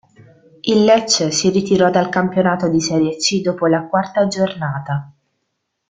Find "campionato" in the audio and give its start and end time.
2.09-2.67